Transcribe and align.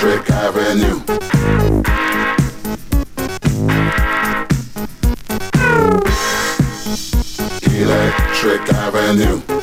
Electric 0.00 0.30
Avenue. 0.30 1.02
Electric 7.64 8.72
Avenue. 8.74 9.57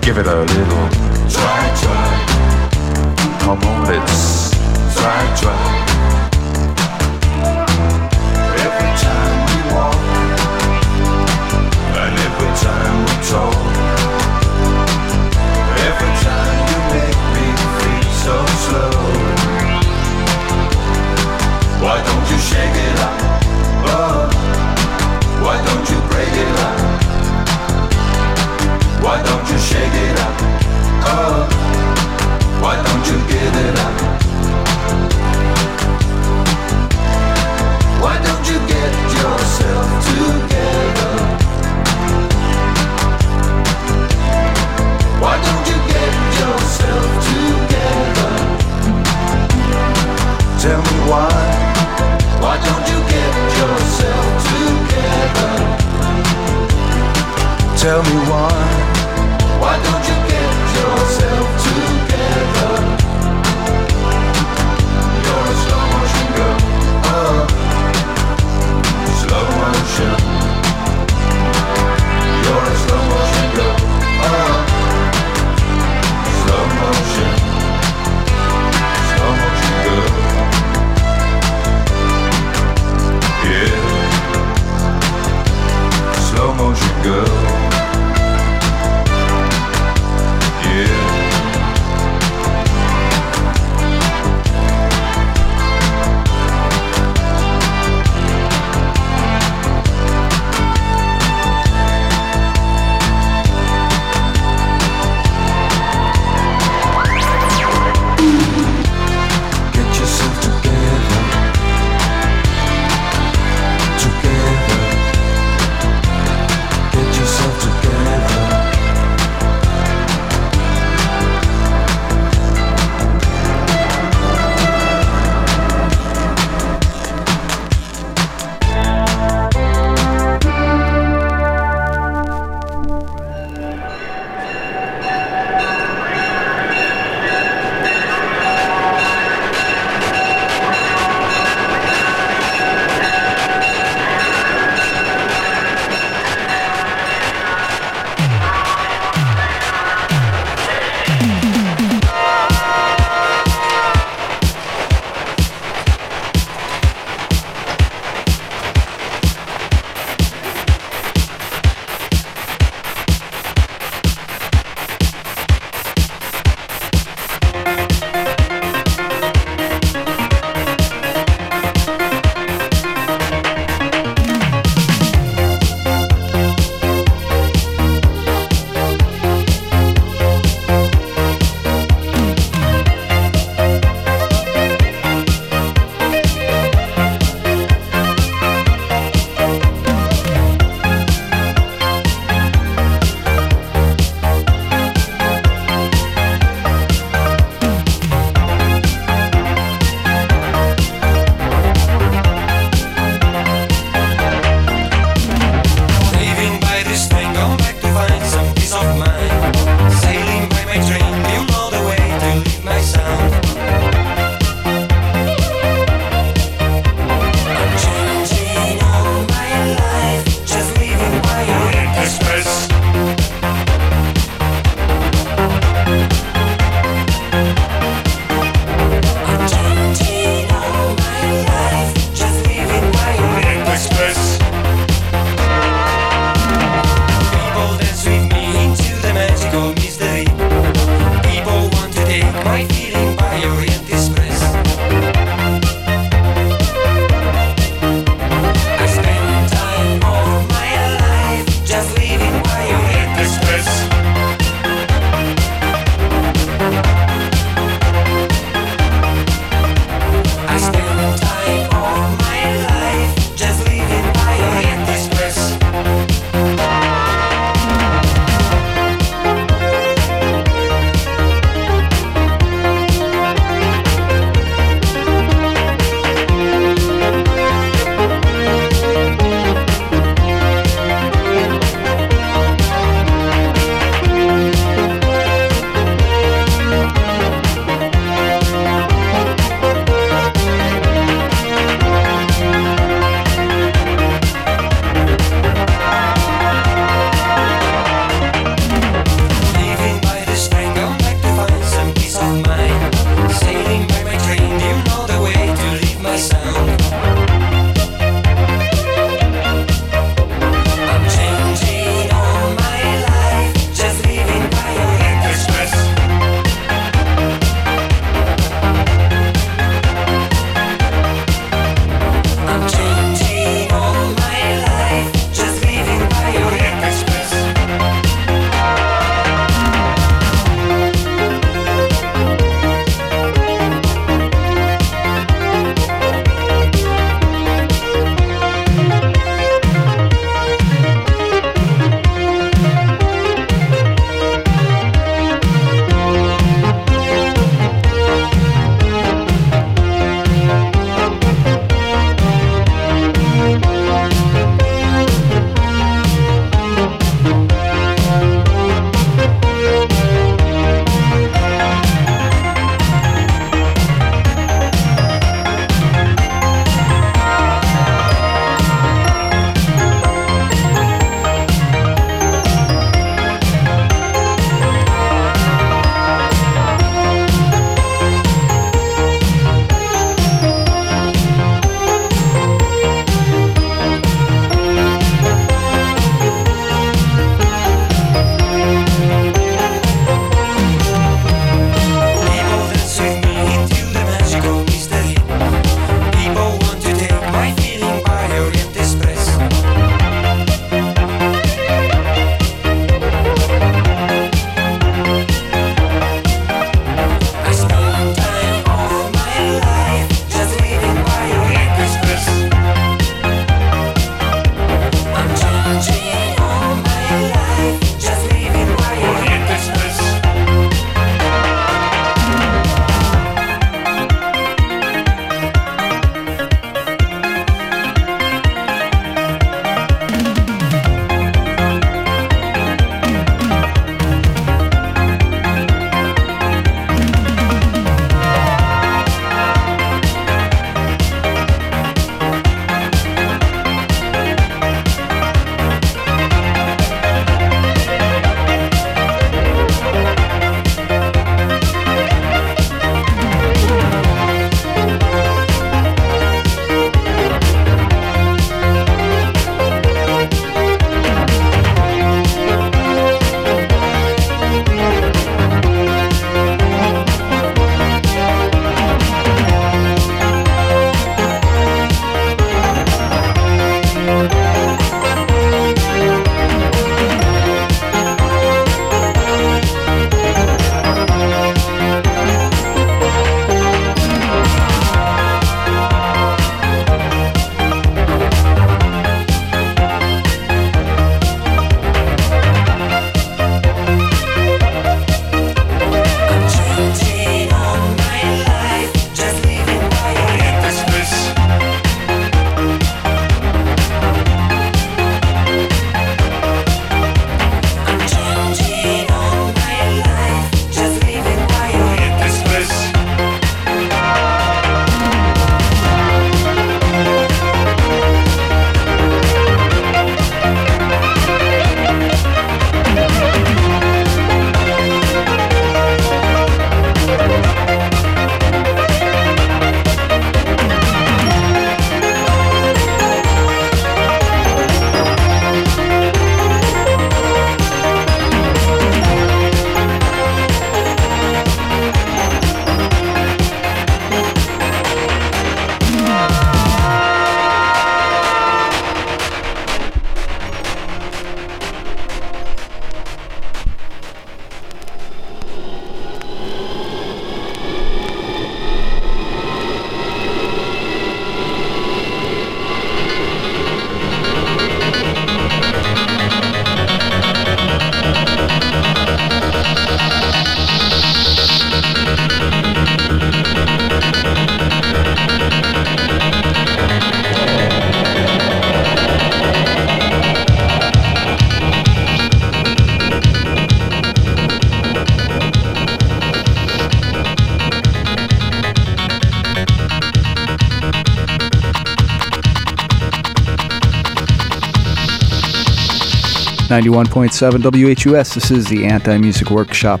91.7 596.80 598.06
WHUS. 598.06 598.34
This 598.34 598.52
is 598.52 598.66
the 598.66 598.86
Anti 598.86 599.18
Music 599.18 599.50
Workshop. 599.50 600.00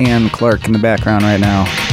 Anne 0.00 0.28
Clark 0.30 0.64
in 0.66 0.72
the 0.72 0.78
background 0.80 1.22
right 1.22 1.38
now. 1.38 1.89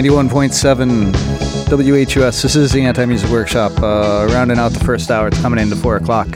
91.7 0.00 1.12
WHUS. 1.68 2.40
This 2.40 2.56
is 2.56 2.72
the 2.72 2.80
Anti 2.80 3.04
Music 3.04 3.28
Workshop. 3.28 3.70
Uh, 3.82 4.26
rounding 4.30 4.58
out 4.58 4.72
the 4.72 4.82
first 4.82 5.10
hour. 5.10 5.28
It's 5.28 5.38
coming 5.42 5.58
into 5.58 5.76
4 5.76 5.96
o'clock. 5.96 6.26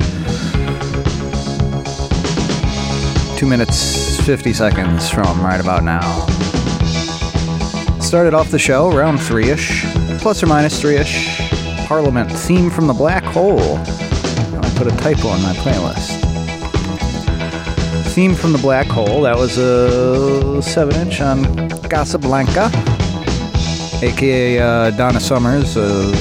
Two 3.39 3.47
minutes, 3.47 4.21
50 4.21 4.53
seconds 4.53 5.09
from 5.09 5.41
right 5.41 5.62
about 5.62 5.83
now. 5.83 6.27
Started 8.01 8.35
off 8.35 8.51
the 8.51 8.59
show 8.59 8.95
around 8.95 9.17
3 9.17 9.49
ish, 9.49 9.87
plus 10.19 10.43
or 10.43 10.47
minus 10.47 10.79
3 10.79 10.97
ish. 10.97 11.39
Parliament 11.87 12.31
theme 12.31 12.69
from 12.69 12.87
the 12.87 12.93
black 12.93 13.25
hole. 13.25 13.79
I 13.79 14.75
put 14.77 14.89
a 14.89 14.97
typo 14.99 15.35
in 15.37 15.43
my 15.43 15.55
playlist. 15.55 16.21
Theme 18.12 18.35
from 18.35 18.53
the 18.53 18.59
black 18.59 18.89
hole. 18.89 19.23
That 19.23 19.39
was 19.39 19.57
a 19.57 20.61
7 20.61 20.95
inch 20.97 21.23
on 21.23 21.71
Casablanca 21.89 22.94
aka 24.03 24.59
uh, 24.59 24.91
Donna 24.91 25.21
Summer's, 25.21 25.77
uh, 25.77 26.13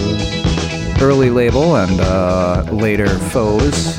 early 1.02 1.30
label 1.30 1.76
and 1.78 2.00
uh, 2.00 2.64
later 2.72 3.08
foes. 3.30 3.98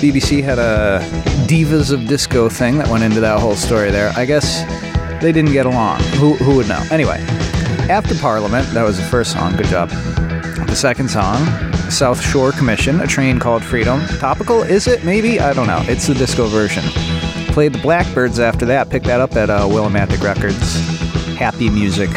BBC 0.00 0.42
had 0.42 0.58
a 0.58 1.00
Divas 1.46 1.92
of 1.92 2.06
Disco 2.06 2.48
thing 2.48 2.78
that 2.78 2.88
went 2.88 3.04
into 3.04 3.20
that 3.20 3.40
whole 3.40 3.54
story 3.54 3.90
there. 3.90 4.12
I 4.16 4.24
guess 4.24 4.62
they 5.22 5.32
didn't 5.32 5.52
get 5.52 5.66
along. 5.66 6.00
Who, 6.18 6.34
who 6.34 6.56
would 6.56 6.68
know? 6.68 6.82
Anyway, 6.90 7.18
after 7.88 8.14
Parliament, 8.14 8.66
that 8.68 8.82
was 8.82 8.98
the 8.98 9.04
first 9.04 9.32
song. 9.32 9.56
Good 9.56 9.66
job. 9.66 9.88
The 9.88 10.74
second 10.74 11.10
song, 11.10 11.46
South 11.90 12.20
Shore 12.20 12.52
Commission, 12.52 13.00
A 13.00 13.06
Train 13.06 13.38
Called 13.38 13.62
Freedom. 13.62 14.04
Topical, 14.18 14.62
is 14.62 14.86
it? 14.86 15.04
Maybe? 15.04 15.40
I 15.40 15.52
don't 15.52 15.66
know. 15.66 15.82
It's 15.86 16.06
the 16.06 16.14
disco 16.14 16.46
version. 16.46 16.84
Played 17.52 17.74
the 17.74 17.78
Blackbyrds 17.78 18.38
after 18.38 18.66
that. 18.66 18.90
Picked 18.90 19.06
that 19.06 19.20
up 19.20 19.36
at 19.36 19.48
uh, 19.50 19.60
Willimantic 19.62 20.22
Records. 20.22 20.93
Happy 21.36 21.68
Music 21.68 22.10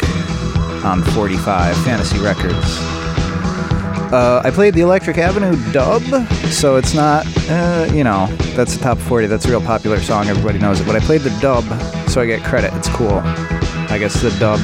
on 0.84 1.02
45 1.02 1.76
Fantasy 1.84 2.18
Records. 2.18 2.54
Uh, 4.10 4.40
I 4.42 4.50
played 4.50 4.74
the 4.74 4.80
Electric 4.80 5.18
Avenue 5.18 5.56
dub, 5.72 6.02
so 6.50 6.76
it's 6.76 6.94
not, 6.94 7.26
uh, 7.50 7.90
you 7.92 8.04
know, 8.04 8.26
that's 8.54 8.76
the 8.76 8.82
top 8.82 8.96
40. 8.98 9.26
That's 9.26 9.44
a 9.44 9.50
real 9.50 9.60
popular 9.60 10.00
song. 10.00 10.28
Everybody 10.28 10.58
knows 10.58 10.80
it. 10.80 10.86
But 10.86 10.96
I 10.96 11.00
played 11.00 11.20
the 11.22 11.36
dub, 11.40 11.64
so 12.08 12.20
I 12.20 12.26
get 12.26 12.42
credit. 12.42 12.72
It's 12.74 12.88
cool. 12.88 13.20
I 13.90 13.98
guess 13.98 14.22
the 14.22 14.30
dub 14.38 14.60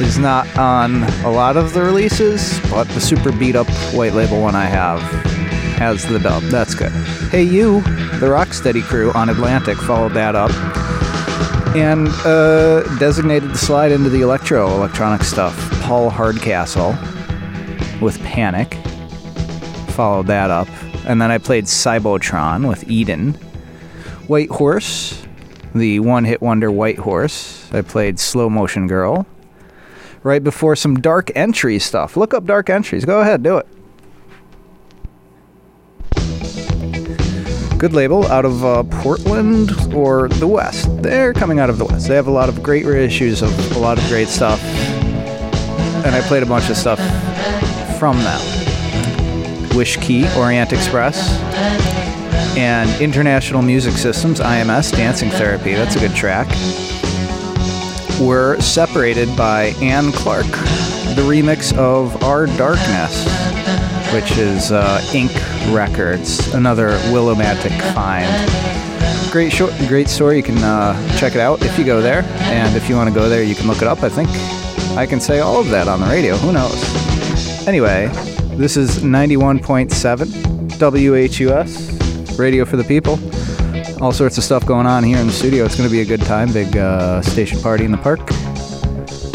is 0.00 0.18
not 0.18 0.46
on 0.56 1.02
a 1.24 1.30
lot 1.30 1.56
of 1.56 1.72
the 1.72 1.82
releases, 1.82 2.60
but 2.70 2.86
the 2.90 3.00
super 3.00 3.32
beat 3.32 3.56
up 3.56 3.68
white 3.92 4.12
label 4.12 4.40
one 4.40 4.54
I 4.54 4.66
have 4.66 5.00
has 5.78 6.06
the 6.06 6.18
dub. 6.18 6.42
That's 6.44 6.74
good. 6.74 6.92
Hey, 7.30 7.42
you, 7.42 7.80
the 8.20 8.26
Rocksteady 8.26 8.82
crew 8.82 9.12
on 9.12 9.28
Atlantic, 9.28 9.78
followed 9.78 10.12
that 10.12 10.36
up 10.36 10.50
and 11.76 12.08
uh, 12.24 12.82
designated 12.98 13.50
the 13.50 13.58
slide 13.58 13.92
into 13.92 14.08
the 14.08 14.22
electro 14.22 14.68
electronic 14.68 15.22
stuff. 15.22 15.54
Paul 15.82 16.10
Hardcastle 16.10 16.96
with 18.00 18.18
Panic 18.22 18.74
followed 19.90 20.26
that 20.28 20.50
up, 20.50 20.68
and 21.06 21.20
then 21.20 21.30
I 21.30 21.38
played 21.38 21.64
Cybotron 21.64 22.68
with 22.68 22.88
Eden. 22.88 23.34
White 24.26 24.50
Horse, 24.50 25.22
the 25.74 26.00
one-hit 26.00 26.40
wonder 26.40 26.70
White 26.70 26.98
Horse. 26.98 27.72
I 27.72 27.82
played 27.82 28.18
Slow 28.18 28.48
Motion 28.50 28.86
Girl. 28.86 29.26
Right 30.22 30.42
before 30.42 30.76
some 30.76 31.00
Dark 31.00 31.30
Entry 31.36 31.78
stuff. 31.78 32.16
Look 32.16 32.34
up 32.34 32.44
Dark 32.44 32.68
Entries. 32.68 33.04
Go 33.04 33.20
ahead, 33.20 33.42
do 33.42 33.56
it. 33.56 33.66
Good 37.78 37.92
label 37.92 38.26
out 38.26 38.44
of 38.44 38.64
uh, 38.64 38.82
Portland 38.82 39.70
or 39.94 40.28
the 40.28 40.48
West. 40.48 40.88
They're 41.00 41.32
coming 41.32 41.60
out 41.60 41.70
of 41.70 41.78
the 41.78 41.84
West. 41.84 42.08
They 42.08 42.16
have 42.16 42.26
a 42.26 42.32
lot 42.32 42.48
of 42.48 42.60
great 42.60 42.84
reissues 42.84 43.40
of 43.40 43.76
a 43.76 43.78
lot 43.78 43.98
of 43.98 44.06
great 44.08 44.26
stuff, 44.26 44.60
and 46.04 46.14
I 46.14 46.20
played 46.22 46.42
a 46.42 46.46
bunch 46.46 46.68
of 46.70 46.76
stuff 46.76 46.98
from 47.98 48.18
them. 48.18 49.76
Wish 49.76 49.96
Key, 49.98 50.26
Orient 50.36 50.72
Express, 50.72 51.40
and 52.56 52.90
International 53.00 53.62
Music 53.62 53.94
Systems, 53.94 54.40
IMS, 54.40 54.90
Dancing 54.90 55.30
Therapy. 55.30 55.74
That's 55.74 55.94
a 55.94 56.00
good 56.00 56.16
track. 56.16 56.48
Were 58.20 58.60
separated 58.60 59.34
by 59.36 59.66
Anne 59.80 60.10
Clark, 60.10 60.46
the 61.14 61.22
remix 61.22 61.76
of 61.76 62.24
Our 62.24 62.46
Darkness 62.46 63.48
which 64.12 64.38
is 64.38 64.72
uh, 64.72 65.04
Ink 65.12 65.32
Records, 65.72 66.54
another 66.54 66.90
Willimantic 67.12 67.78
find. 67.94 68.28
Great, 69.30 69.52
short, 69.52 69.72
great 69.86 70.08
story. 70.08 70.36
You 70.38 70.42
can 70.42 70.58
uh, 70.58 71.18
check 71.18 71.34
it 71.34 71.40
out 71.40 71.62
if 71.62 71.78
you 71.78 71.84
go 71.84 72.00
there, 72.00 72.22
and 72.40 72.76
if 72.76 72.88
you 72.88 72.96
want 72.96 73.08
to 73.08 73.14
go 73.14 73.28
there, 73.28 73.42
you 73.42 73.54
can 73.54 73.66
look 73.66 73.82
it 73.82 73.88
up. 73.88 74.02
I 74.02 74.08
think 74.08 74.28
I 74.96 75.06
can 75.06 75.20
say 75.20 75.40
all 75.40 75.60
of 75.60 75.68
that 75.70 75.88
on 75.88 76.00
the 76.00 76.06
radio. 76.06 76.36
Who 76.36 76.52
knows? 76.52 77.66
Anyway, 77.66 78.08
this 78.56 78.76
is 78.76 78.98
91.7 78.98 80.78
WHUS, 80.78 82.38
Radio 82.38 82.64
for 82.64 82.76
the 82.76 82.84
People. 82.84 83.18
All 84.02 84.12
sorts 84.12 84.38
of 84.38 84.44
stuff 84.44 84.64
going 84.64 84.86
on 84.86 85.04
here 85.04 85.18
in 85.18 85.26
the 85.26 85.32
studio. 85.32 85.64
It's 85.64 85.76
going 85.76 85.88
to 85.88 85.92
be 85.92 86.00
a 86.00 86.06
good 86.06 86.22
time. 86.22 86.52
Big 86.52 86.76
uh, 86.76 87.20
station 87.22 87.60
party 87.60 87.84
in 87.84 87.92
the 87.92 87.98
park 87.98 88.20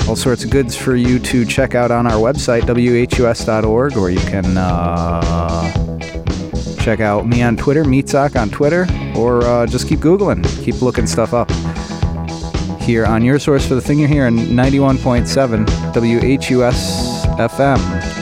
all 0.07 0.15
sorts 0.15 0.43
of 0.43 0.49
goods 0.49 0.75
for 0.75 0.95
you 0.95 1.17
to 1.19 1.45
check 1.45 1.75
out 1.75 1.91
on 1.91 2.05
our 2.05 2.13
website, 2.13 2.63
whus.org, 2.63 3.97
or 3.97 4.09
you 4.09 4.19
can 4.19 4.57
uh, 4.57 5.97
check 6.81 6.99
out 6.99 7.25
me 7.25 7.41
on 7.41 7.55
Twitter, 7.55 7.83
Meatsock 7.83 8.39
on 8.39 8.49
Twitter, 8.49 8.85
or 9.15 9.43
uh, 9.43 9.65
just 9.65 9.87
keep 9.87 9.99
Googling, 9.99 10.43
keep 10.63 10.81
looking 10.81 11.07
stuff 11.07 11.33
up. 11.33 11.49
Here 12.81 13.05
on 13.05 13.23
your 13.23 13.39
source 13.39 13.65
for 13.65 13.75
the 13.75 13.81
thing 13.81 13.97
you're 13.99 14.09
hearing, 14.09 14.35
91.7 14.35 15.65
WHUS 15.93 17.25
FM. 17.37 18.12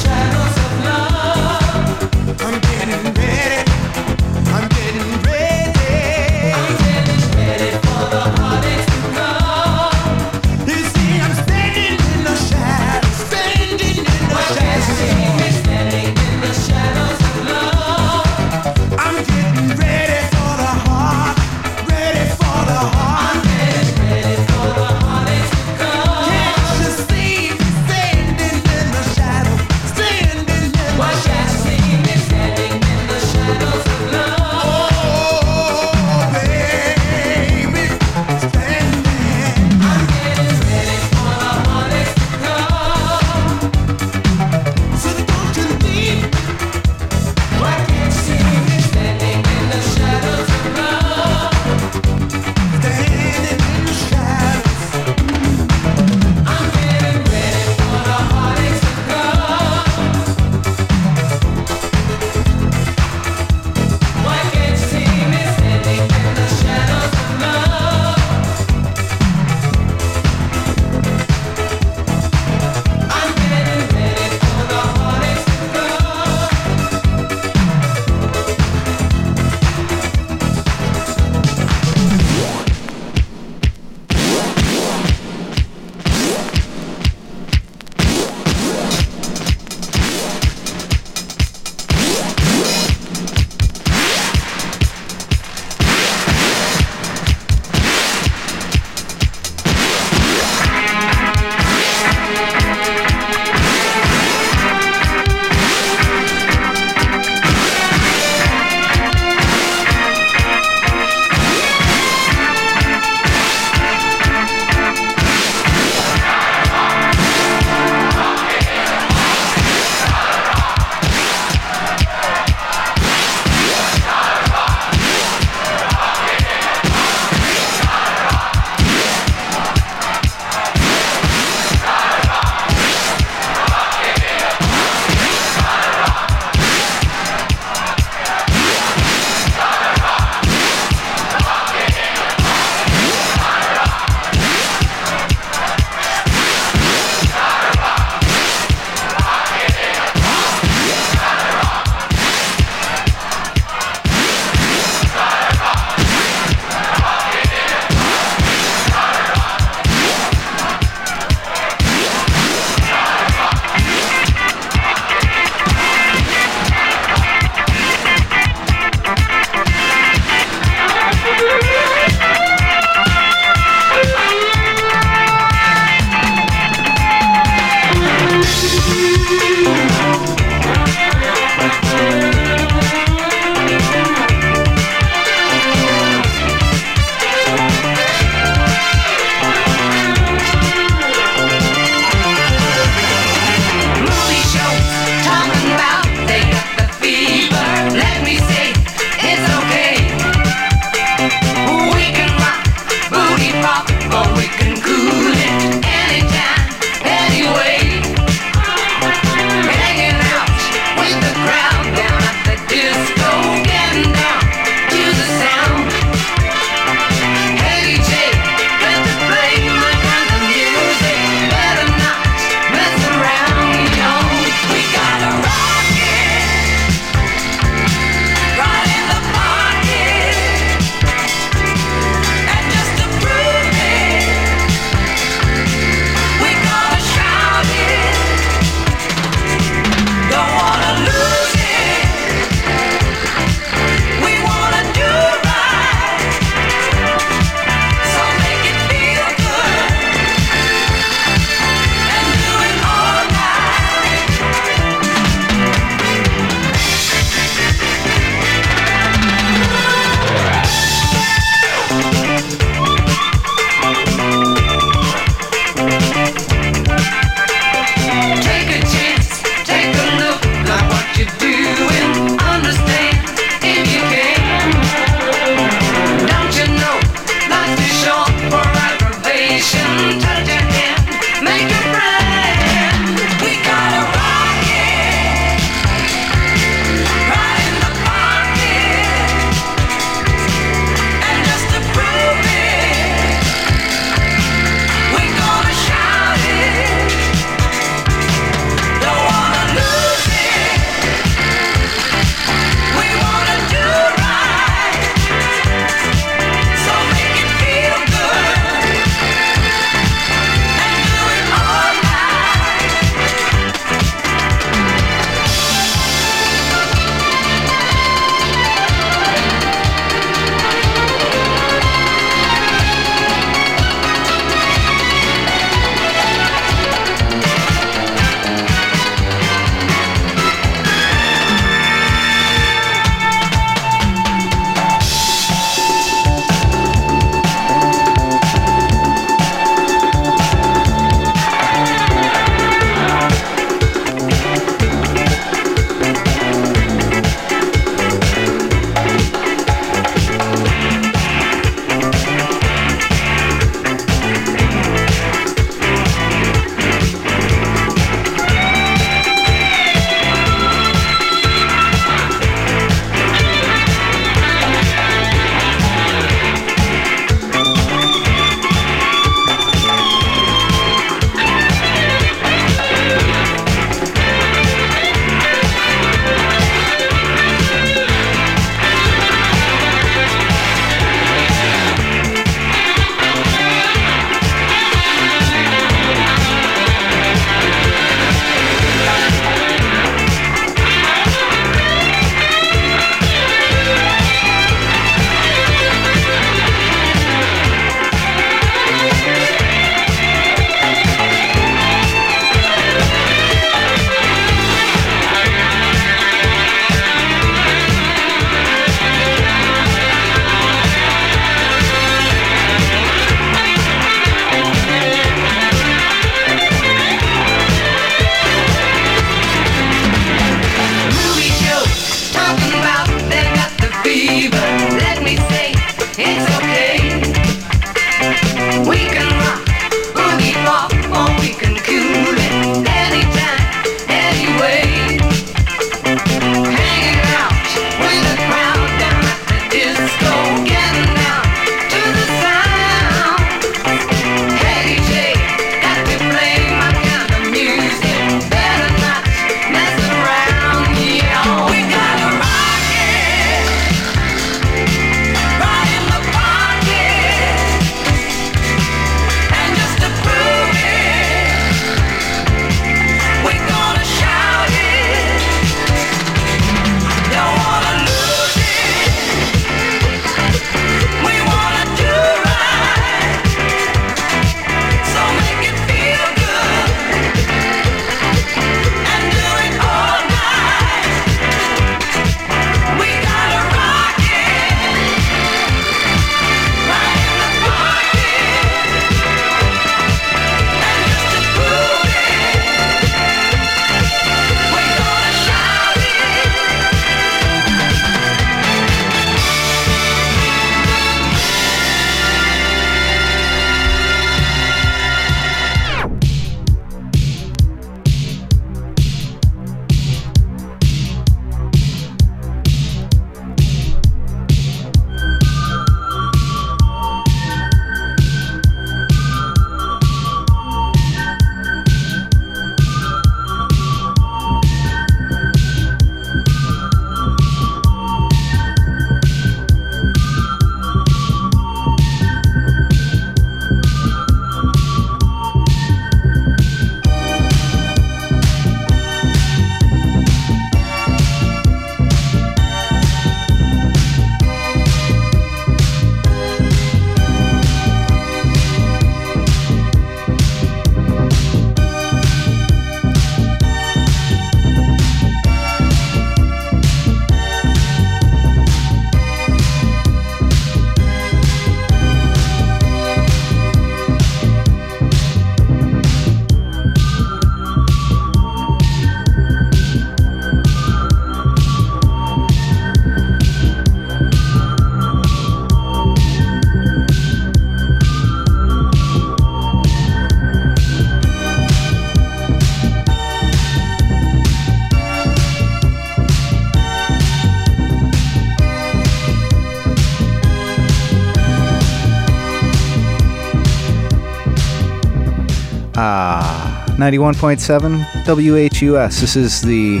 91.7 597.12 598.24
WHUS. 598.24 599.20
This 599.20 599.36
is 599.36 599.60
the, 599.60 600.00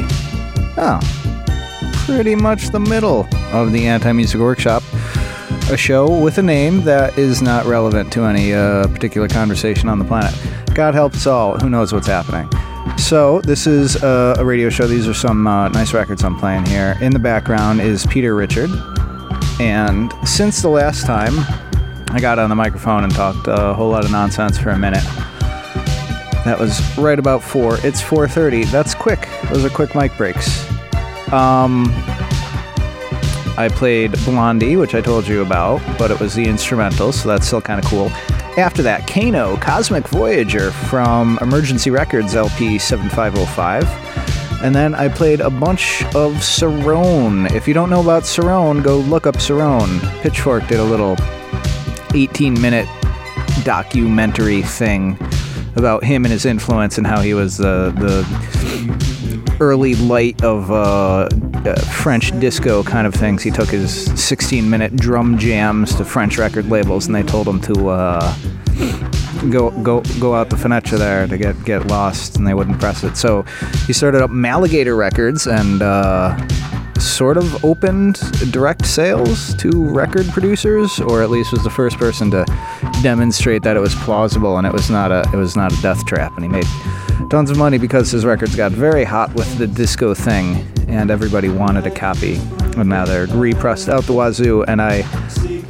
oh, 0.78 0.98
pretty 2.06 2.34
much 2.34 2.70
the 2.70 2.80
middle 2.80 3.28
of 3.52 3.70
the 3.70 3.86
Anti 3.86 4.12
Music 4.12 4.40
Workshop. 4.40 4.82
A 5.70 5.76
show 5.76 6.08
with 6.08 6.38
a 6.38 6.42
name 6.42 6.80
that 6.84 7.18
is 7.18 7.42
not 7.42 7.66
relevant 7.66 8.10
to 8.14 8.22
any 8.22 8.54
uh, 8.54 8.88
particular 8.88 9.28
conversation 9.28 9.90
on 9.90 9.98
the 9.98 10.06
planet. 10.06 10.34
God 10.74 10.94
help 10.94 11.14
us 11.14 11.26
all. 11.26 11.58
Who 11.58 11.68
knows 11.68 11.92
what's 11.92 12.06
happening? 12.06 12.50
So, 12.96 13.42
this 13.42 13.66
is 13.66 14.02
uh, 14.02 14.36
a 14.38 14.44
radio 14.44 14.70
show. 14.70 14.86
These 14.86 15.06
are 15.06 15.12
some 15.12 15.46
uh, 15.46 15.68
nice 15.68 15.92
records 15.92 16.24
I'm 16.24 16.38
playing 16.38 16.64
here. 16.64 16.96
In 17.02 17.12
the 17.12 17.18
background 17.18 17.82
is 17.82 18.06
Peter 18.06 18.34
Richard. 18.34 18.70
And 19.60 20.14
since 20.26 20.62
the 20.62 20.70
last 20.70 21.04
time 21.04 21.34
I 22.08 22.20
got 22.22 22.38
on 22.38 22.48
the 22.48 22.56
microphone 22.56 23.04
and 23.04 23.14
talked 23.14 23.48
a 23.48 23.74
whole 23.74 23.90
lot 23.90 24.06
of 24.06 24.10
nonsense 24.10 24.56
for 24.56 24.70
a 24.70 24.78
minute, 24.78 25.04
that 26.44 26.58
was 26.58 26.80
right 26.98 27.18
about 27.18 27.42
four. 27.42 27.76
It's 27.82 28.02
4:30. 28.02 28.64
That's 28.64 28.94
quick. 28.94 29.28
Those 29.50 29.64
are 29.64 29.70
quick 29.70 29.94
mic 29.94 30.16
breaks. 30.16 30.68
Um, 31.32 31.86
I 33.56 33.68
played 33.70 34.12
Blondie, 34.24 34.76
which 34.76 34.94
I 34.94 35.00
told 35.00 35.28
you 35.28 35.42
about, 35.42 35.80
but 35.98 36.10
it 36.10 36.18
was 36.18 36.34
the 36.34 36.44
instrumental, 36.44 37.12
so 37.12 37.28
that's 37.28 37.46
still 37.46 37.60
kind 37.60 37.78
of 37.78 37.86
cool. 37.88 38.10
After 38.56 38.82
that, 38.82 39.06
Kano, 39.06 39.56
Cosmic 39.56 40.08
Voyager 40.08 40.72
from 40.72 41.38
Emergency 41.40 41.90
Records 41.90 42.34
LP 42.34 42.78
7505. 42.78 44.62
And 44.62 44.74
then 44.74 44.94
I 44.94 45.08
played 45.08 45.40
a 45.40 45.50
bunch 45.50 46.02
of 46.14 46.34
Cerrone. 46.34 47.50
If 47.52 47.66
you 47.66 47.74
don't 47.74 47.90
know 47.90 48.00
about 48.00 48.24
Cerrone, 48.24 48.82
go 48.82 48.98
look 48.98 49.26
up 49.26 49.36
Cerrone. 49.36 50.00
Pitchfork 50.22 50.66
did 50.68 50.80
a 50.80 50.84
little 50.84 51.16
18 52.14 52.60
minute 52.60 52.88
documentary 53.64 54.62
thing 54.62 55.16
about 55.76 56.04
him 56.04 56.24
and 56.24 56.32
his 56.32 56.44
influence 56.44 56.98
and 56.98 57.06
how 57.06 57.20
he 57.20 57.34
was 57.34 57.56
the, 57.56 57.92
the 57.96 59.56
early 59.60 59.94
light 59.94 60.42
of 60.42 60.70
uh, 60.70 61.28
uh, 61.64 61.80
French 62.02 62.30
disco 62.40 62.82
kind 62.82 63.06
of 63.06 63.14
things. 63.14 63.42
He 63.42 63.50
took 63.50 63.68
his 63.68 64.04
16 64.20 64.68
minute 64.68 64.96
drum 64.96 65.38
jams 65.38 65.94
to 65.96 66.04
French 66.04 66.38
record 66.38 66.68
labels 66.68 67.06
and 67.06 67.14
they 67.14 67.22
told 67.22 67.46
him 67.46 67.60
to 67.62 67.88
uh, 67.90 68.34
go 69.50 69.70
go 69.82 70.00
go 70.20 70.34
out 70.34 70.50
the 70.50 70.56
fenêtre 70.56 70.98
there 70.98 71.26
to 71.26 71.38
get 71.38 71.62
get 71.64 71.86
lost 71.86 72.36
and 72.36 72.46
they 72.46 72.54
wouldn't 72.54 72.78
press 72.80 73.04
it. 73.04 73.16
So 73.16 73.42
he 73.86 73.92
started 73.92 74.22
up 74.22 74.30
Malligator 74.30 74.96
Records 74.96 75.46
and 75.46 75.82
uh, 75.82 76.36
sort 77.02 77.36
of 77.36 77.64
opened 77.64 78.14
direct 78.52 78.86
sales 78.86 79.54
to 79.54 79.70
record 79.70 80.26
producers, 80.28 81.00
or 81.00 81.22
at 81.22 81.30
least 81.30 81.52
was 81.52 81.64
the 81.64 81.70
first 81.70 81.98
person 81.98 82.30
to 82.30 82.44
demonstrate 83.02 83.62
that 83.62 83.76
it 83.76 83.80
was 83.80 83.94
plausible 83.96 84.58
and 84.58 84.66
it 84.66 84.72
was 84.72 84.88
not 84.88 85.10
a 85.10 85.28
it 85.32 85.36
was 85.36 85.56
not 85.56 85.72
a 85.72 85.82
death 85.82 86.04
trap. 86.06 86.32
And 86.36 86.44
he 86.44 86.48
made 86.48 86.66
tons 87.30 87.50
of 87.50 87.58
money 87.58 87.78
because 87.78 88.10
his 88.10 88.24
records 88.24 88.54
got 88.54 88.72
very 88.72 89.04
hot 89.04 89.34
with 89.34 89.58
the 89.58 89.66
disco 89.66 90.14
thing, 90.14 90.66
and 90.88 91.10
everybody 91.10 91.48
wanted 91.48 91.86
a 91.86 91.90
copy. 91.90 92.36
And 92.76 92.88
now 92.88 93.04
they're 93.04 93.26
repressed 93.26 93.88
out 93.88 94.04
the 94.04 94.12
wazoo, 94.12 94.64
and 94.64 94.80
I 94.80 95.02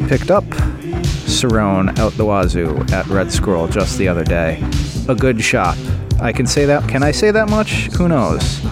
picked 0.09 0.31
up 0.31 0.45
Cerrone 1.25 1.99
out 1.99 2.13
the 2.13 2.25
wazoo 2.25 2.85
at 2.93 3.07
Red 3.07 3.33
Squirrel 3.33 3.69
just 3.69 3.99
the 3.99 4.09
other 4.09 4.25
day. 4.25 4.63
A 5.09 5.15
good 5.15 5.41
shop. 5.43 5.77
I 6.21 6.33
can 6.33 6.47
say 6.47 6.67
that. 6.67 6.89
Can 6.89 7.03
I 7.03 7.11
say 7.11 7.31
that 7.31 7.49
much? 7.49 7.87
Who 7.97 8.09
knows? 8.09 8.63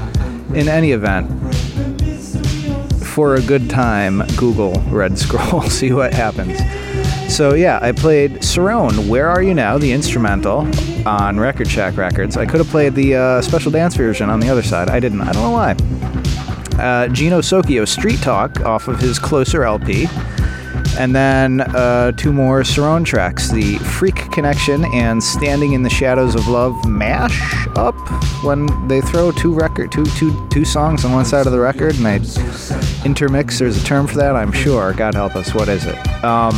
In 0.55 0.69
any 0.69 0.93
event, 0.93 1.29
for 3.11 3.35
a 3.35 3.43
good 3.43 3.69
time, 3.69 4.23
Google 4.37 4.73
Red 4.89 5.19
Scroll, 5.19 5.63
see 5.69 5.93
what 5.93 6.15
happens. 6.15 6.59
So 7.35 7.55
yeah, 7.55 7.79
I 7.83 7.93
played 7.93 8.37
Cerrone, 8.37 9.09
Where 9.09 9.29
Are 9.29 9.43
You 9.43 9.53
Now, 9.53 9.79
the 9.79 9.93
instrumental 9.93 10.69
on 11.07 11.39
Record 11.39 11.69
Shack 11.69 11.97
Records. 11.97 12.37
I 12.37 12.47
could 12.47 12.59
have 12.59 12.69
played 12.69 12.95
the 12.95 13.17
uh, 13.17 13.43
special 13.43 13.73
dance 13.73 13.97
version 13.97 14.31
on 14.31 14.41
the 14.41 14.49
other 14.49 14.63
side. 14.63 14.89
I 14.89 15.01
didn't. 15.01 15.23
I 15.23 15.33
don't 15.33 15.43
know 15.43 15.51
why. 15.51 15.73
Uh, 16.83 17.09
Gino 17.09 17.41
Soccio, 17.41 17.87
Street 17.87 18.21
Talk, 18.21 18.61
off 18.61 18.89
of 18.89 18.99
his 19.01 19.19
Closer 19.19 19.65
LP. 19.65 20.07
And 20.99 21.15
then 21.15 21.61
uh, 21.61 22.13
two 22.13 22.33
more 22.33 22.61
Cerrone 22.61 23.05
tracks, 23.05 23.51
the 23.51 23.79
Freak 23.79 24.31
Connection 24.33 24.85
and 24.87 25.23
Standing 25.23 25.73
in 25.73 25.83
the 25.83 25.91
Shadows 25.91 26.35
of 26.35 26.49
Love 26.49 26.87
mash 26.87 27.67
up 27.77 27.95
when 28.43 28.67
they 28.89 29.01
throw 29.01 29.31
two 29.31 29.55
record 29.55 29.93
two 29.93 30.05
two 30.05 30.49
two 30.49 30.65
songs 30.65 31.05
on 31.05 31.13
one 31.13 31.25
side 31.25 31.47
of 31.47 31.53
the 31.53 31.61
record 31.61 31.97
and 31.97 32.05
they 32.05 33.07
intermix. 33.07 33.59
There's 33.59 33.83
a 33.83 33.85
term 33.85 34.07
for 34.07 34.17
that, 34.17 34.37
I'm 34.37 34.53
sure. 34.53 34.93
God 34.93 35.15
help 35.15 35.37
us, 35.37 35.55
what 35.55 35.69
is 35.69 35.87
it? 35.87 35.99
Um, 36.25 36.55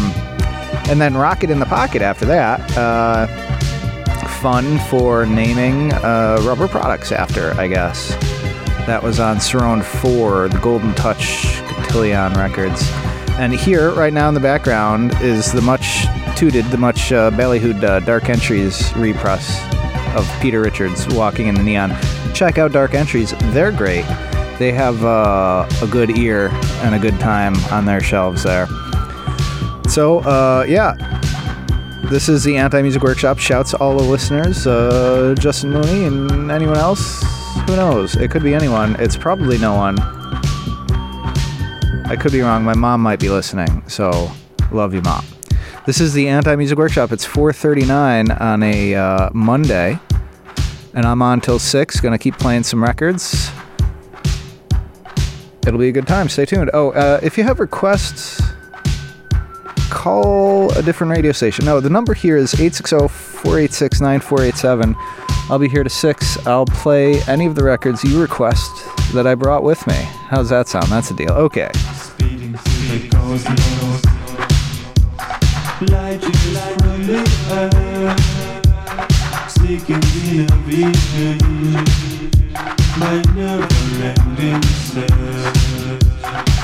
and 0.88 1.00
then 1.00 1.14
Rocket 1.14 1.50
in 1.50 1.60
the 1.60 1.66
Pocket 1.66 2.02
after 2.02 2.24
that. 2.26 2.76
Uh, 2.76 3.26
fun 4.40 4.78
for 4.90 5.24
naming 5.24 5.92
uh, 5.92 6.38
rubber 6.42 6.66
products 6.66 7.12
after, 7.12 7.52
I 7.52 7.68
guess. 7.68 8.10
That 8.86 9.00
was 9.00 9.20
on 9.20 9.36
Cerrone 9.36 9.84
4, 9.84 10.48
the 10.48 10.58
Golden 10.58 10.92
Touch 10.94 11.44
Cotillion 11.84 12.32
Records. 12.32 12.90
And 13.42 13.52
here, 13.52 13.90
right 13.90 14.12
now 14.12 14.28
in 14.28 14.34
the 14.34 14.40
background, 14.40 15.14
is 15.20 15.50
the 15.50 15.60
much 15.60 16.04
tooted, 16.36 16.64
the 16.66 16.78
much 16.78 17.10
uh, 17.10 17.28
ballyhooed 17.32 17.82
uh, 17.82 17.98
Dark 17.98 18.28
Entries 18.28 18.94
repress 18.94 19.60
of 20.14 20.32
Peter 20.40 20.60
Richards 20.60 21.12
walking 21.12 21.48
in 21.48 21.56
the 21.56 21.62
neon. 21.64 21.90
Check 22.34 22.58
out 22.58 22.70
Dark 22.70 22.94
Entries, 22.94 23.34
they're 23.52 23.72
great. 23.72 24.04
They 24.60 24.70
have 24.70 25.04
uh, 25.04 25.68
a 25.82 25.88
good 25.88 26.16
ear 26.16 26.50
and 26.84 26.94
a 26.94 27.00
good 27.00 27.18
time 27.18 27.56
on 27.72 27.84
their 27.84 28.00
shelves 28.00 28.44
there. 28.44 28.68
So, 29.88 30.20
uh, 30.20 30.64
yeah, 30.68 30.94
this 32.04 32.28
is 32.28 32.44
the 32.44 32.56
Anti 32.56 32.80
Music 32.80 33.02
Workshop. 33.02 33.40
Shouts 33.40 33.72
to 33.72 33.78
all 33.78 33.96
the 33.96 34.04
listeners, 34.04 34.68
uh, 34.68 35.34
Justin 35.36 35.70
Mooney 35.70 36.04
and 36.04 36.52
anyone 36.52 36.76
else. 36.76 37.24
Who 37.66 37.74
knows? 37.74 38.14
It 38.14 38.30
could 38.30 38.44
be 38.44 38.54
anyone. 38.54 38.94
It's 39.00 39.16
probably 39.16 39.58
no 39.58 39.74
one. 39.74 40.21
I 42.12 42.16
could 42.16 42.30
be 42.30 42.42
wrong. 42.42 42.62
My 42.62 42.74
mom 42.74 43.00
might 43.00 43.20
be 43.20 43.30
listening. 43.30 43.82
So, 43.88 44.30
love 44.70 44.92
you, 44.92 45.00
mom. 45.00 45.24
This 45.86 45.98
is 45.98 46.12
the 46.12 46.28
Anti 46.28 46.54
Music 46.56 46.76
Workshop. 46.76 47.10
It's 47.10 47.26
4:39 47.26 48.38
on 48.38 48.62
a 48.62 48.94
uh, 48.94 49.30
Monday, 49.32 49.98
and 50.92 51.06
I'm 51.06 51.22
on 51.22 51.40
till 51.40 51.58
six. 51.58 52.00
Gonna 52.00 52.18
keep 52.18 52.36
playing 52.36 52.64
some 52.64 52.84
records. 52.84 53.50
It'll 55.66 55.80
be 55.80 55.88
a 55.88 55.92
good 55.92 56.06
time. 56.06 56.28
Stay 56.28 56.44
tuned. 56.44 56.70
Oh, 56.74 56.90
uh, 56.90 57.18
if 57.22 57.38
you 57.38 57.44
have 57.44 57.60
requests, 57.60 58.42
call 59.88 60.70
a 60.72 60.82
different 60.82 61.12
radio 61.12 61.32
station. 61.32 61.64
No, 61.64 61.80
the 61.80 61.88
number 61.88 62.12
here 62.12 62.36
is 62.36 62.52
860-486-9487. 62.52 64.96
I'll 65.50 65.58
be 65.58 65.68
here 65.68 65.82
to 65.84 65.90
6. 65.90 66.46
I'll 66.46 66.66
play 66.66 67.20
any 67.22 67.46
of 67.46 67.54
the 67.54 67.64
records 67.64 68.02
you 68.04 68.20
request 68.20 68.70
that 69.12 69.26
I 69.26 69.34
brought 69.34 69.62
with 69.62 69.86
me. 69.86 69.94
How's 70.28 70.48
that 70.48 70.68
sound? 70.68 70.86
That's 70.86 71.10
a 71.10 71.14
deal. 71.14 71.32
Okay. 71.32 71.70
Speeding 71.94 72.56
through 72.56 72.98
the 72.98 73.08
cosmos 73.08 74.04
Light 75.90 76.22
is 76.22 76.58
from 76.78 77.06
the 77.06 77.22
earth 77.50 78.22
Seeking 79.50 80.02
inner 80.30 80.56
vision 80.62 81.38
My 82.98 83.14
never-ending 83.34 84.62
search 84.62 85.62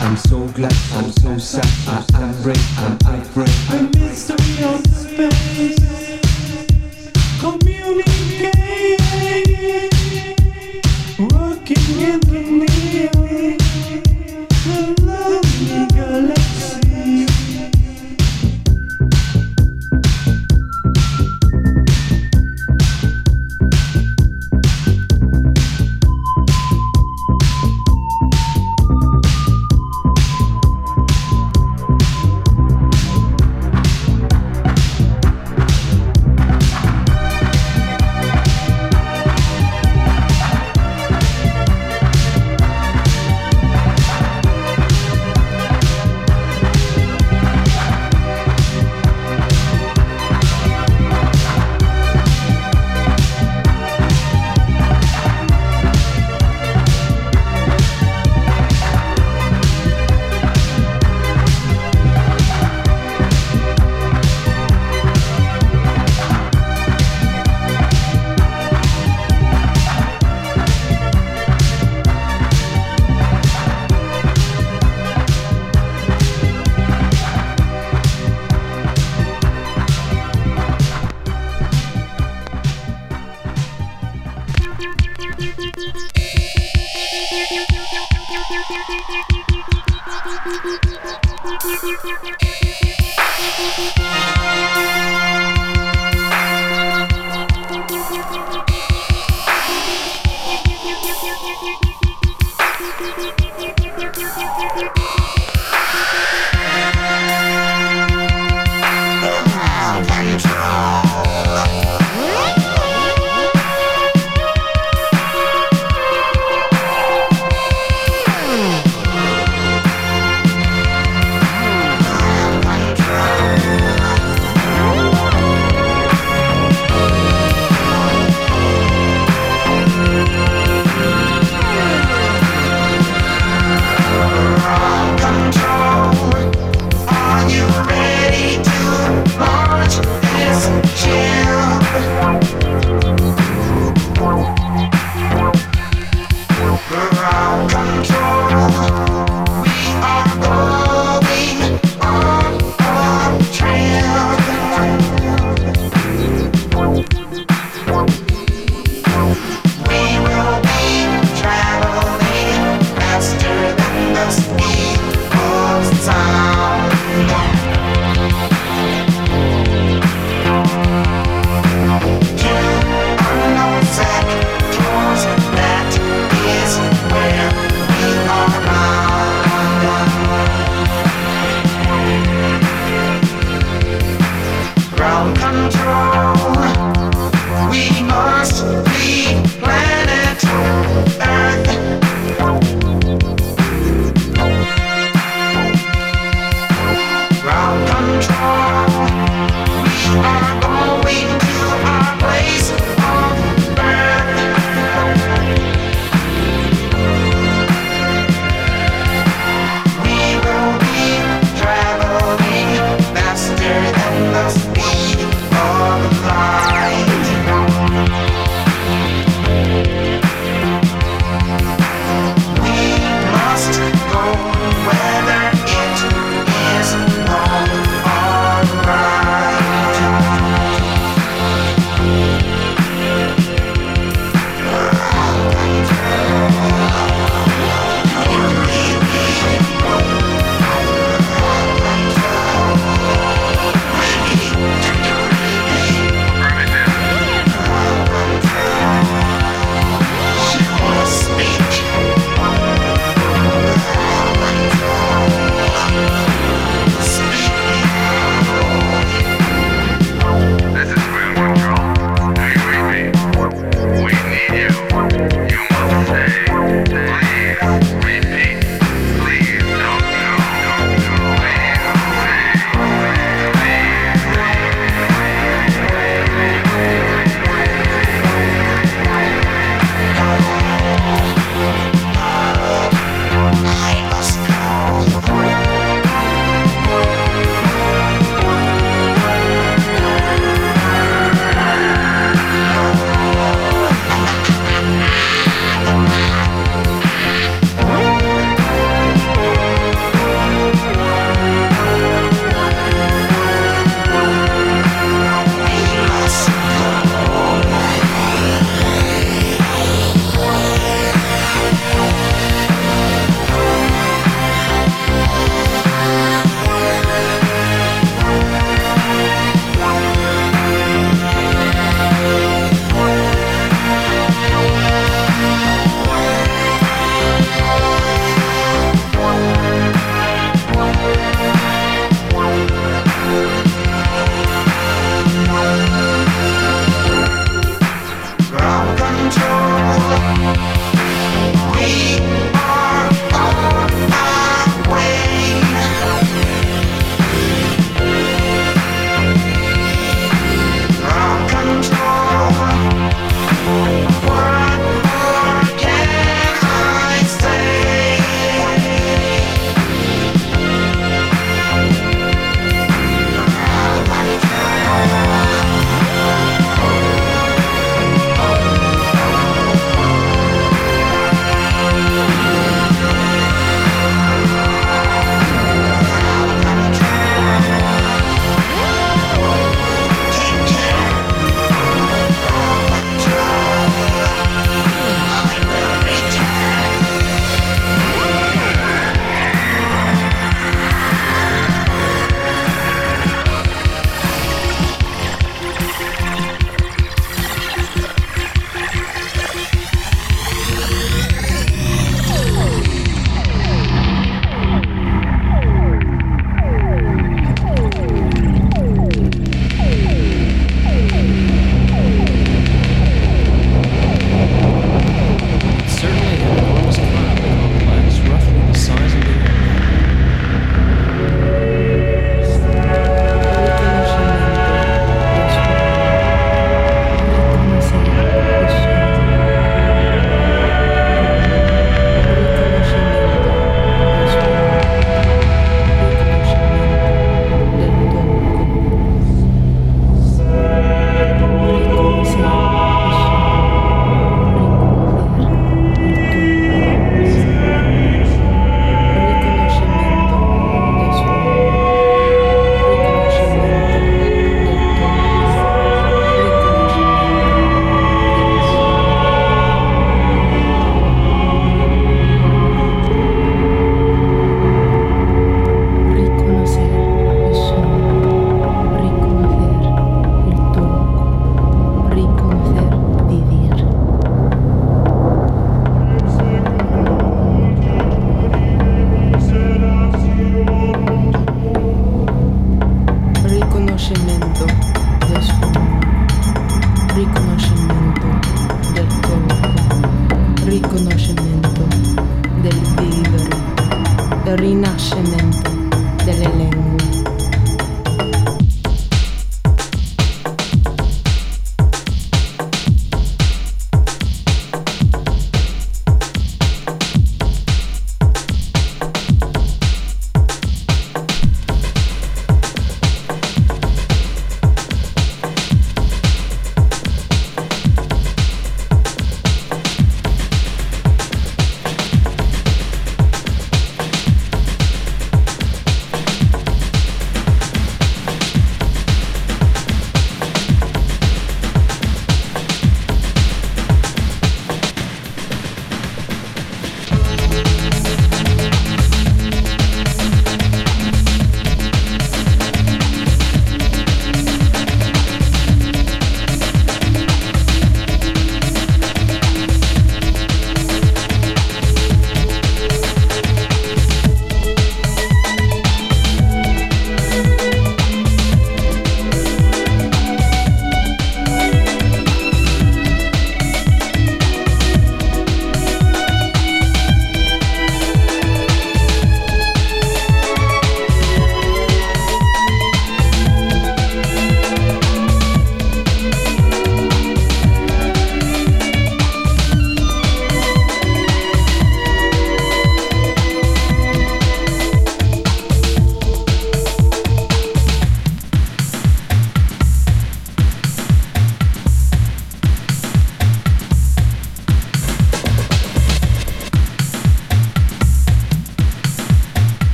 I'm 0.00 0.16
so 0.16 0.46
glad, 0.48 0.76
I'm 0.94 1.10
so 1.12 1.38
sad, 1.38 1.66
I 1.86 2.22
am 2.22 2.42
brave, 2.42 2.78
I'm 2.78 2.98
afraid. 3.20 3.48
The 3.48 3.80
mystery 3.98 4.64
of 4.64 4.80
space 4.86 5.78
Communicating 7.40 8.23
Working 12.04 12.66
in 12.68 13.13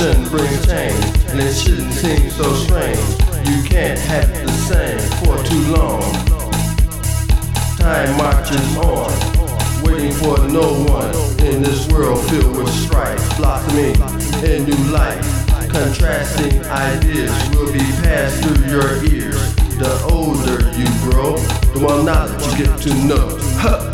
evolution 0.00 0.30
brings 0.30 0.66
change, 0.66 1.04
and 1.28 1.40
it 1.40 1.54
shouldn't 1.54 1.92
seem 1.92 2.30
so 2.30 2.52
strange. 2.54 2.98
You 3.48 3.62
can't 3.68 3.98
have 3.98 4.28
the 4.42 4.52
same 4.52 4.98
for 5.20 5.36
too 5.44 5.62
long. 5.74 6.02
Time 7.76 8.16
marches 8.16 8.76
on, 8.76 9.12
waiting 9.82 10.12
for 10.12 10.38
no 10.48 10.84
one 10.84 11.14
in 11.46 11.62
this 11.62 11.86
world 11.88 12.24
filled 12.28 12.56
with 12.56 12.68
strife, 12.68 13.36
blossoming 13.36 13.94
in 14.44 14.64
new 14.64 14.92
life. 14.92 15.24
Contrasting 15.70 16.64
ideas 16.64 17.50
will 17.50 17.72
be 17.72 17.84
passed 18.02 18.42
through 18.42 18.66
your 18.70 19.04
ears. 19.04 19.54
The 19.76 20.08
older 20.10 20.60
you 20.76 20.86
grow, 21.10 21.36
the 21.72 21.80
more 21.80 22.02
knowledge 22.02 22.58
you 22.58 22.64
get 22.64 22.80
to 22.82 22.94
know. 23.06 23.38
Huh. 23.56 23.89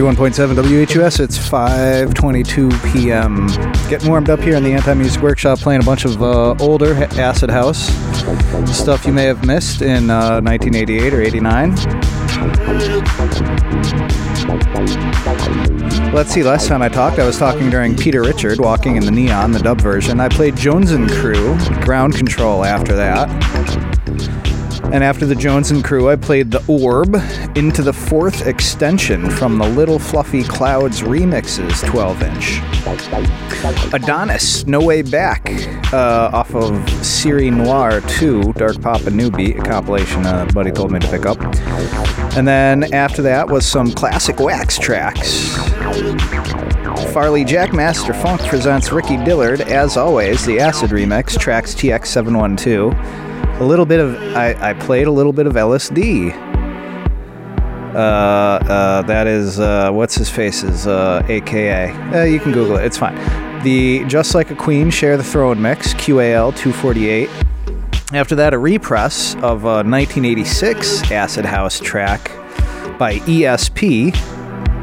91.7 0.00 0.56
WHUS. 0.56 1.20
It's 1.20 1.36
5:22 1.36 2.70
p.m. 2.90 3.48
Getting 3.90 4.08
warmed 4.08 4.30
up 4.30 4.40
here 4.40 4.56
in 4.56 4.64
the 4.64 4.72
Anti 4.72 4.94
Music 4.94 5.20
Workshop, 5.20 5.58
playing 5.58 5.82
a 5.82 5.84
bunch 5.84 6.06
of 6.06 6.22
uh, 6.22 6.54
older 6.58 6.94
acid 7.20 7.50
house 7.50 7.88
stuff 8.74 9.04
you 9.04 9.12
may 9.12 9.24
have 9.24 9.44
missed 9.44 9.82
in 9.82 10.08
uh, 10.08 10.40
1988 10.40 11.12
or 11.12 11.20
89. 11.20 11.74
Let's 16.14 16.30
see. 16.30 16.42
Last 16.42 16.66
time 16.66 16.80
I 16.80 16.88
talked, 16.88 17.18
I 17.18 17.26
was 17.26 17.38
talking 17.38 17.68
during 17.68 17.94
Peter 17.94 18.22
Richard 18.22 18.58
walking 18.58 18.96
in 18.96 19.04
the 19.04 19.10
neon, 19.10 19.52
the 19.52 19.58
dub 19.58 19.82
version. 19.82 20.18
I 20.18 20.30
played 20.30 20.54
Jonzun 20.54 21.10
Crew, 21.20 21.58
Ground 21.84 22.14
Control. 22.14 22.64
After 22.64 22.96
that. 22.96 23.28
And 24.92 25.04
after 25.04 25.24
the 25.24 25.34
Jonzun 25.36 25.84
Crew, 25.84 26.08
I 26.08 26.16
played 26.16 26.50
The 26.50 26.64
Orb, 26.66 27.12
into 27.56 27.82
the 27.82 27.92
fourth 27.92 28.46
extension 28.46 29.28
from 29.30 29.58
the 29.58 29.66
Little 29.66 29.98
Fluffy 29.98 30.44
Clouds 30.44 31.00
remixes 31.00 31.84
12 31.86 32.22
inch. 32.22 32.60
Adonis, 33.92 34.66
No 34.66 34.80
Way 34.80 35.02
Back, 35.02 35.48
uh, 35.92 36.30
off 36.32 36.54
of 36.54 36.88
Serie 37.04 37.50
Noire 37.50 38.00
2, 38.02 38.52
Dark 38.54 38.80
Pop 38.80 39.00
Papa 39.00 39.10
Newbie, 39.10 39.58
a 39.58 39.62
compilation 39.62 40.26
uh, 40.26 40.44
buddy 40.52 40.70
told 40.70 40.90
me 40.92 40.98
to 40.98 41.08
pick 41.08 41.24
up. 41.26 41.38
And 42.36 42.46
then 42.46 42.92
after 42.92 43.22
that 43.22 43.48
was 43.48 43.64
some 43.64 43.92
classic 43.92 44.40
wax 44.40 44.78
Trax. 44.78 45.56
Farley 47.12 47.44
Jackmaster 47.44 48.14
Funk 48.20 48.40
presents 48.42 48.92
Ricky 48.92 49.16
Dillard, 49.16 49.60
as 49.62 49.96
always, 49.96 50.44
the 50.44 50.60
Acid 50.60 50.90
Remix, 50.90 51.38
tracks 51.38 51.74
TX712. 51.74 53.60
A 53.60 53.64
little 53.64 53.86
bit 53.86 54.00
of, 54.00 54.16
I, 54.36 54.70
I 54.70 54.74
played 54.74 55.06
a 55.06 55.10
little 55.12 55.32
bit 55.32 55.46
of 55.46 55.56
Ellis 55.56 55.88
D. 55.88 56.32
Uh, 57.94 57.98
uh, 57.98 59.02
that 59.02 59.26
is, 59.26 59.58
uh, 59.58 59.90
what's 59.90 60.14
his 60.14 60.30
face's, 60.30 60.86
AKA. 60.86 62.30
You 62.30 62.40
can 62.40 62.52
Google 62.52 62.76
it, 62.76 62.84
it's 62.84 62.96
fine. 62.96 63.16
The 63.62 64.04
Just 64.06 64.34
Like 64.34 64.50
a 64.50 64.54
Queen 64.54 64.90
Share 64.90 65.16
the 65.16 65.24
Throne 65.24 65.60
mix, 65.60 65.92
QAL 65.94 66.56
248. 66.56 67.28
After 68.12 68.34
that, 68.36 68.54
a 68.54 68.58
repress 68.58 69.34
of 69.36 69.64
a 69.64 69.82
1986 69.84 71.10
Acid 71.10 71.44
House 71.44 71.78
track 71.78 72.30
by 72.98 73.14
ESP 73.20 74.14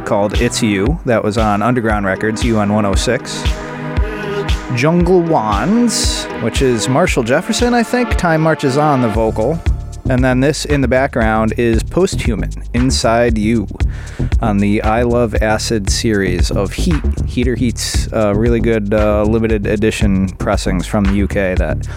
called 0.05 0.41
It's 0.41 0.61
You. 0.61 0.99
That 1.05 1.23
was 1.23 1.37
on 1.37 1.61
Underground 1.61 2.05
Records, 2.05 2.43
UN 2.43 2.73
106. 2.73 3.43
Jungle 4.79 5.21
Wonz, 5.21 6.25
which 6.43 6.61
is 6.61 6.87
Marshall 6.87 7.23
Jefferson, 7.23 7.73
I 7.73 7.83
think. 7.83 8.15
Time 8.15 8.41
Marches 8.41 8.77
On, 8.77 9.01
the 9.01 9.09
vocal. 9.09 9.59
And 10.09 10.23
then 10.23 10.39
this 10.39 10.65
in 10.65 10.81
the 10.81 10.87
background 10.87 11.53
is 11.57 11.83
Posthuman, 11.83 12.66
Inside 12.77 13.39
You, 13.39 13.67
on 14.39 14.59
the 14.59 14.83
I 14.83 15.01
Love 15.01 15.33
Acid 15.33 15.89
series 15.89 16.51
of 16.51 16.73
Heat. 16.73 17.01
Heater 17.25 17.55
Heat's 17.55 18.13
uh, 18.13 18.35
really 18.35 18.59
good 18.59 18.93
uh, 18.93 19.23
limited 19.23 19.65
edition 19.65 20.29
pressings 20.37 20.85
from 20.85 21.05
the 21.05 21.23
UK 21.23 21.57
that 21.57 21.87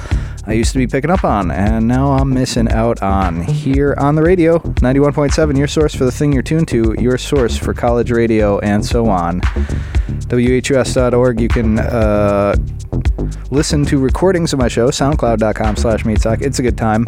I 0.47 0.55
used 0.55 0.73
to 0.73 0.78
be 0.78 0.86
picking 0.86 1.10
up 1.10 1.23
on, 1.23 1.50
and 1.50 1.86
now 1.86 2.12
I'm 2.12 2.31
missing 2.31 2.73
out 2.73 3.02
on. 3.02 3.42
Here 3.42 3.94
on 3.99 4.15
the 4.15 4.23
radio, 4.23 4.59
91.7, 4.59 5.59
your 5.59 5.68
source 5.68 5.94
for 5.94 6.07
the 6.07 6.10
thing 6.10 6.33
you're 6.33 6.42
tuned 6.42 6.68
to, 6.68 6.94
your 6.99 7.18
source 7.18 7.59
for 7.59 7.75
college 7.75 8.10
radio, 8.10 8.59
and 8.60 8.83
so 8.83 9.07
on. 9.07 9.42
WHUS.org, 10.31 11.41
you 11.42 11.49
can 11.49 11.78
uh, 11.78 12.57
listen 13.51 13.85
to 13.87 13.99
recordings 13.99 14.53
of 14.53 14.59
my 14.59 14.69
show, 14.69 14.89
soundcloud.com 14.89 15.77
slash 15.77 16.05
meatsock. 16.05 16.43
It's 16.43 16.59
a 16.59 16.62
good 16.62 16.79
time. 16.79 17.05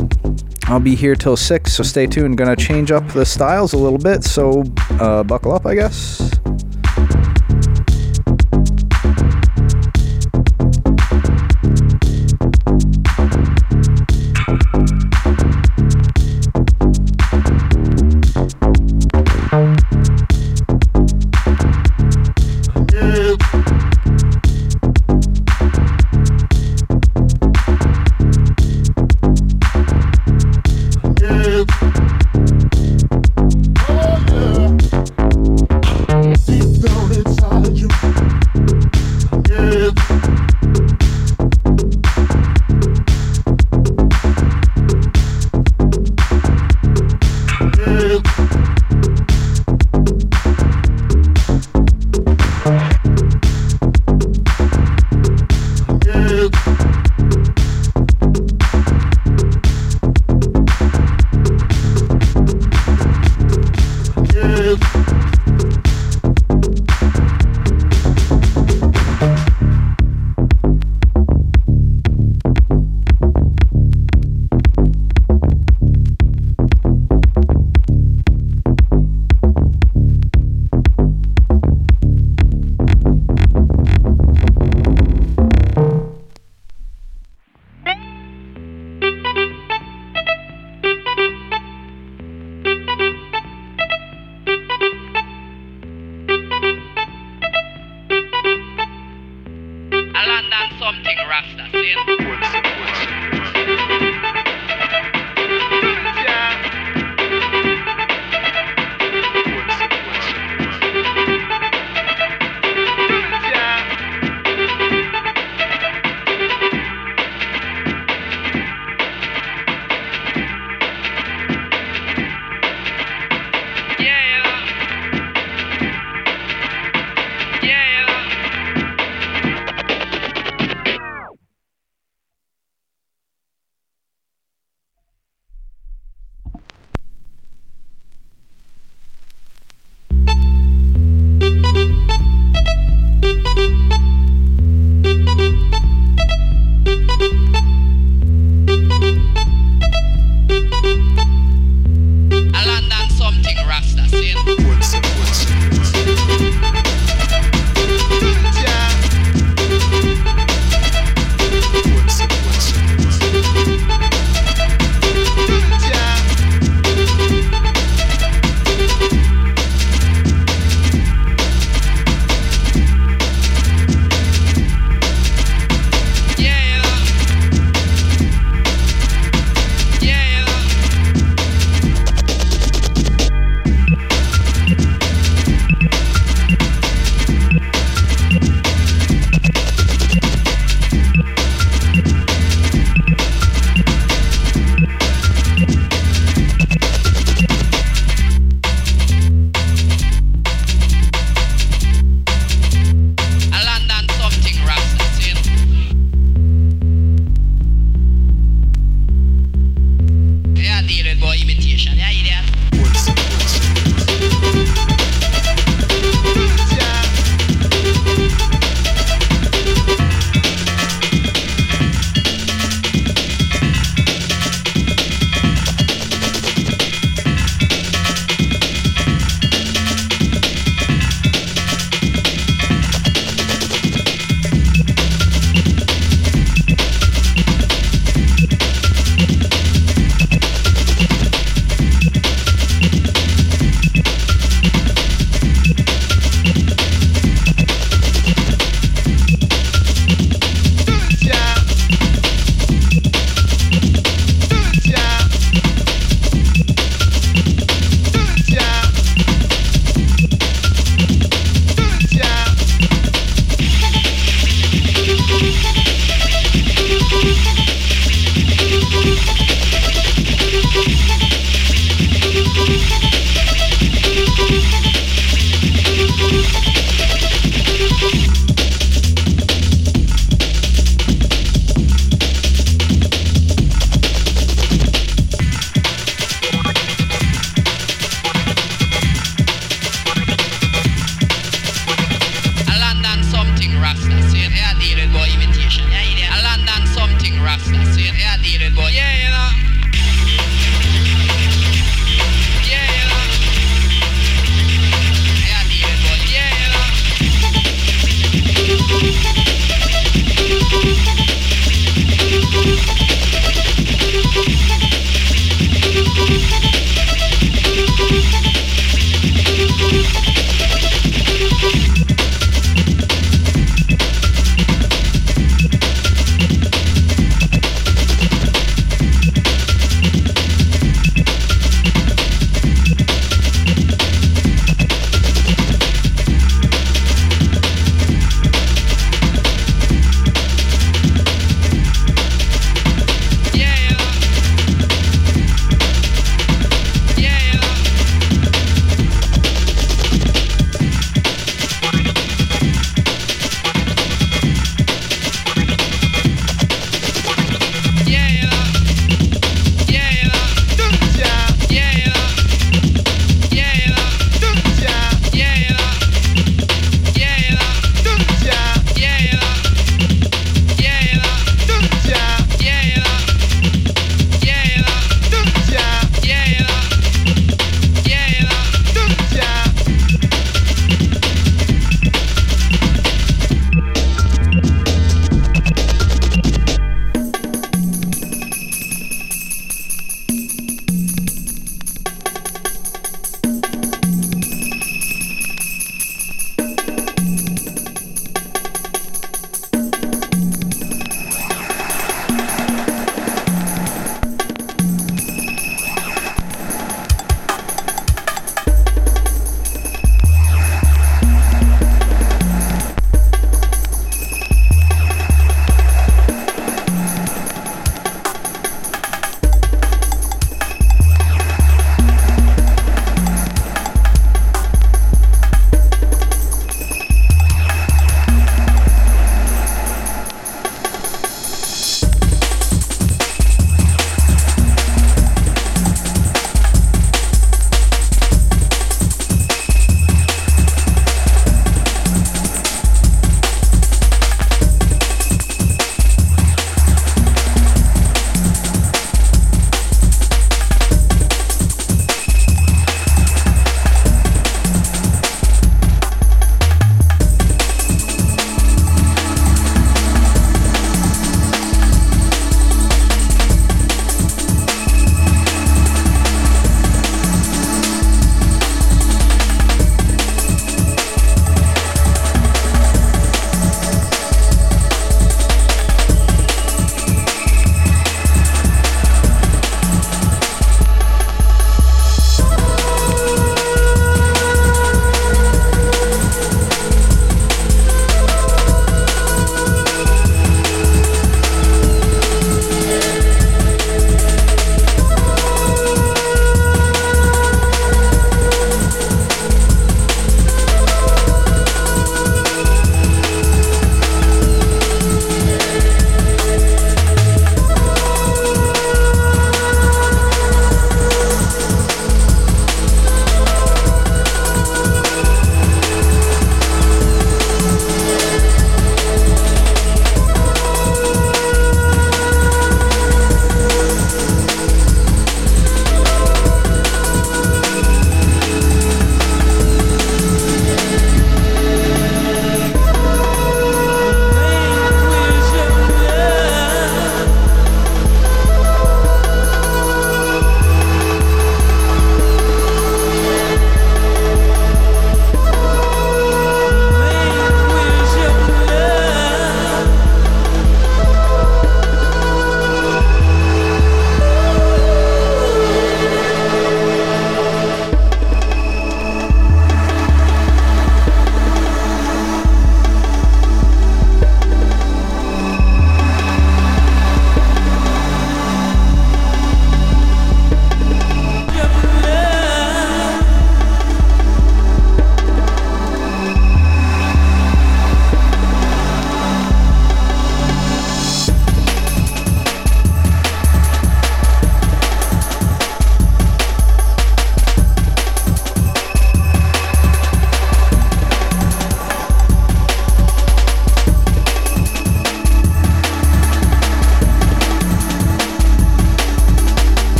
I'll 0.65 0.81
be 0.81 0.95
here 0.95 1.15
till 1.15 1.37
6, 1.37 1.73
so 1.73 1.83
stay 1.83 2.07
tuned. 2.07 2.39
Gonna 2.39 2.57
change 2.57 2.91
up 2.91 3.07
the 3.09 3.25
styles 3.25 3.73
a 3.73 3.79
little 3.79 3.99
bit, 3.99 4.25
so 4.25 4.65
uh, 5.01 5.23
buckle 5.23 5.53
up, 5.53 5.67
I 5.67 5.75
guess. 5.75 6.31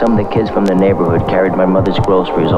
some 0.00 0.18
of 0.18 0.26
the 0.26 0.34
kids 0.34 0.48
from 0.48 0.64
the 0.64 0.74
neighborhood 0.74 1.28
carried 1.28 1.52
my 1.52 1.66
mother's 1.66 1.98
groceries 1.98 2.52